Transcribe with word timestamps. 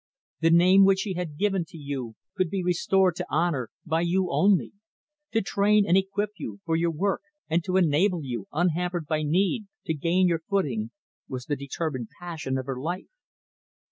The 0.39 0.49
name 0.49 0.83
which 0.83 1.01
she 1.01 1.13
had 1.13 1.37
given 1.37 1.63
to 1.65 1.77
you 1.77 2.15
could 2.33 2.49
be 2.49 2.63
restored 2.63 3.15
to 3.17 3.25
honor 3.29 3.69
by 3.85 4.01
you 4.01 4.31
only. 4.31 4.73
To 5.33 5.43
train 5.43 5.85
and 5.87 5.95
equip 5.95 6.31
you 6.37 6.59
for 6.65 6.75
your 6.75 6.89
work, 6.89 7.21
and 7.47 7.63
to 7.65 7.77
enable 7.77 8.23
you, 8.25 8.47
unhampered 8.51 9.05
by 9.05 9.21
need, 9.21 9.67
to 9.85 9.93
gain 9.93 10.27
your 10.27 10.39
footing, 10.49 10.89
was 11.27 11.45
the 11.45 11.55
determined 11.55 12.07
passion 12.19 12.57
of 12.57 12.65
her 12.65 12.79
life. 12.81 13.11